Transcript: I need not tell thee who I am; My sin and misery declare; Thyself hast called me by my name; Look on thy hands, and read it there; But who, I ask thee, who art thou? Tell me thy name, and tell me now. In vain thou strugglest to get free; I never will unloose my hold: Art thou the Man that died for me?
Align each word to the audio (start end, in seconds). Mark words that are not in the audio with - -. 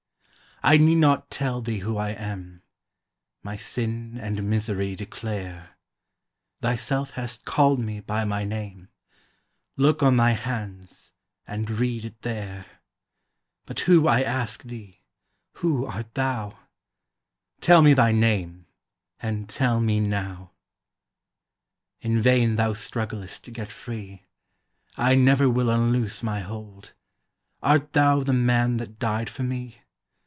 I 0.63 0.77
need 0.77 0.97
not 0.99 1.31
tell 1.31 1.59
thee 1.59 1.79
who 1.79 1.97
I 1.97 2.09
am; 2.11 2.61
My 3.41 3.55
sin 3.55 4.19
and 4.21 4.43
misery 4.47 4.95
declare; 4.95 5.75
Thyself 6.61 7.09
hast 7.17 7.45
called 7.45 7.79
me 7.79 7.99
by 7.99 8.25
my 8.25 8.43
name; 8.43 8.89
Look 9.75 10.03
on 10.03 10.17
thy 10.17 10.33
hands, 10.33 11.13
and 11.47 11.67
read 11.67 12.05
it 12.05 12.21
there; 12.21 12.67
But 13.65 13.79
who, 13.79 14.07
I 14.07 14.21
ask 14.21 14.61
thee, 14.61 15.01
who 15.53 15.87
art 15.87 16.13
thou? 16.13 16.59
Tell 17.59 17.81
me 17.81 17.95
thy 17.95 18.11
name, 18.11 18.67
and 19.19 19.49
tell 19.49 19.79
me 19.81 19.99
now. 19.99 20.51
In 22.01 22.21
vain 22.21 22.55
thou 22.55 22.73
strugglest 22.73 23.43
to 23.45 23.51
get 23.51 23.71
free; 23.71 24.27
I 24.95 25.15
never 25.15 25.49
will 25.49 25.71
unloose 25.71 26.21
my 26.21 26.41
hold: 26.41 26.93
Art 27.63 27.93
thou 27.93 28.19
the 28.21 28.31
Man 28.31 28.77
that 28.77 28.99
died 28.99 29.27
for 29.27 29.41
me? 29.41 29.81